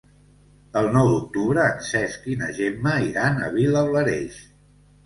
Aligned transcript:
El 0.79 0.87
nou 0.95 1.09
d'octubre 1.11 1.67
en 1.75 1.85
Cesc 1.91 2.27
i 2.33 2.39
na 2.41 2.51
Gemma 2.61 2.99
iran 3.13 3.43
a 3.51 3.55
Vilablareix. 3.61 4.47